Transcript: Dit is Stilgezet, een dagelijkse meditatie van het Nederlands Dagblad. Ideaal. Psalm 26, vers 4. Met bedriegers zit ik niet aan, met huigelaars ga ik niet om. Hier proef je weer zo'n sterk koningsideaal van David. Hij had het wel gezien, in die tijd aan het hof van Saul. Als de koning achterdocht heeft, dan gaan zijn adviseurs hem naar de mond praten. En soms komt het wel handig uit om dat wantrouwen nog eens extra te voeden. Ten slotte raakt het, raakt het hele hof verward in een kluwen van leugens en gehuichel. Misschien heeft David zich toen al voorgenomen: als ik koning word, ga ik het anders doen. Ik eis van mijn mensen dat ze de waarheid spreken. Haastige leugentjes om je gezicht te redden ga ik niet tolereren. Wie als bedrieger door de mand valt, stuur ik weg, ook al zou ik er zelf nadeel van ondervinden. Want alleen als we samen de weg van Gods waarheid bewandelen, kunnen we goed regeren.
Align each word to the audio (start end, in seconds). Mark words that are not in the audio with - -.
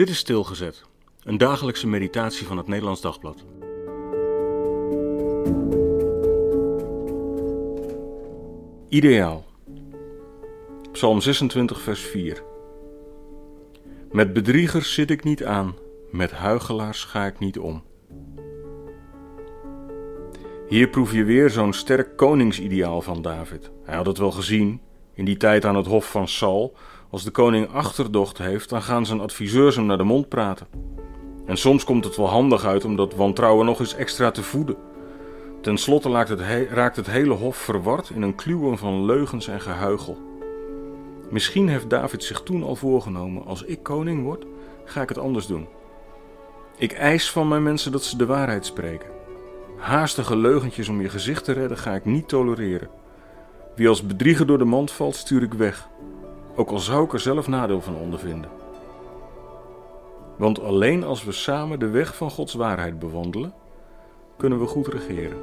Dit 0.00 0.08
is 0.08 0.18
Stilgezet, 0.18 0.84
een 1.22 1.38
dagelijkse 1.38 1.86
meditatie 1.86 2.46
van 2.46 2.56
het 2.56 2.66
Nederlands 2.66 3.00
Dagblad. 3.00 3.44
Ideaal. 8.88 9.44
Psalm 10.92 11.20
26, 11.20 11.80
vers 11.80 12.00
4. 12.00 12.42
Met 14.10 14.32
bedriegers 14.32 14.94
zit 14.94 15.10
ik 15.10 15.24
niet 15.24 15.44
aan, 15.44 15.74
met 16.10 16.30
huigelaars 16.30 17.04
ga 17.04 17.26
ik 17.26 17.38
niet 17.38 17.58
om. 17.58 17.82
Hier 20.68 20.88
proef 20.88 21.12
je 21.12 21.24
weer 21.24 21.50
zo'n 21.50 21.72
sterk 21.72 22.16
koningsideaal 22.16 23.02
van 23.02 23.22
David. 23.22 23.70
Hij 23.84 23.96
had 23.96 24.06
het 24.06 24.18
wel 24.18 24.30
gezien, 24.30 24.80
in 25.14 25.24
die 25.24 25.36
tijd 25.36 25.64
aan 25.64 25.76
het 25.76 25.86
hof 25.86 26.10
van 26.10 26.28
Saul. 26.28 26.76
Als 27.10 27.24
de 27.24 27.30
koning 27.30 27.72
achterdocht 27.72 28.38
heeft, 28.38 28.68
dan 28.68 28.82
gaan 28.82 29.06
zijn 29.06 29.20
adviseurs 29.20 29.76
hem 29.76 29.86
naar 29.86 29.96
de 29.96 30.04
mond 30.04 30.28
praten. 30.28 30.66
En 31.46 31.56
soms 31.56 31.84
komt 31.84 32.04
het 32.04 32.16
wel 32.16 32.28
handig 32.28 32.64
uit 32.64 32.84
om 32.84 32.96
dat 32.96 33.14
wantrouwen 33.14 33.66
nog 33.66 33.78
eens 33.80 33.94
extra 33.94 34.30
te 34.30 34.42
voeden. 34.42 34.76
Ten 35.60 35.78
slotte 35.78 36.10
raakt 36.10 36.28
het, 36.28 36.40
raakt 36.70 36.96
het 36.96 37.06
hele 37.06 37.34
hof 37.34 37.56
verward 37.56 38.10
in 38.10 38.22
een 38.22 38.34
kluwen 38.34 38.78
van 38.78 39.04
leugens 39.04 39.48
en 39.48 39.60
gehuichel. 39.60 40.18
Misschien 41.30 41.68
heeft 41.68 41.90
David 41.90 42.24
zich 42.24 42.42
toen 42.42 42.62
al 42.62 42.76
voorgenomen: 42.76 43.44
als 43.46 43.62
ik 43.62 43.82
koning 43.82 44.22
word, 44.22 44.44
ga 44.84 45.02
ik 45.02 45.08
het 45.08 45.18
anders 45.18 45.46
doen. 45.46 45.66
Ik 46.76 46.92
eis 46.92 47.30
van 47.30 47.48
mijn 47.48 47.62
mensen 47.62 47.92
dat 47.92 48.04
ze 48.04 48.16
de 48.16 48.26
waarheid 48.26 48.66
spreken. 48.66 49.10
Haastige 49.76 50.36
leugentjes 50.36 50.88
om 50.88 51.00
je 51.00 51.08
gezicht 51.08 51.44
te 51.44 51.52
redden 51.52 51.78
ga 51.78 51.94
ik 51.94 52.04
niet 52.04 52.28
tolereren. 52.28 52.90
Wie 53.76 53.88
als 53.88 54.06
bedrieger 54.06 54.46
door 54.46 54.58
de 54.58 54.64
mand 54.64 54.90
valt, 54.90 55.16
stuur 55.16 55.42
ik 55.42 55.54
weg, 55.54 55.88
ook 56.56 56.70
al 56.70 56.78
zou 56.78 57.04
ik 57.04 57.12
er 57.12 57.20
zelf 57.20 57.48
nadeel 57.48 57.80
van 57.80 57.96
ondervinden. 57.96 58.50
Want 60.36 60.60
alleen 60.60 61.04
als 61.04 61.24
we 61.24 61.32
samen 61.32 61.78
de 61.78 61.88
weg 61.88 62.16
van 62.16 62.30
Gods 62.30 62.54
waarheid 62.54 62.98
bewandelen, 62.98 63.52
kunnen 64.36 64.60
we 64.60 64.66
goed 64.66 64.86
regeren. 64.86 65.38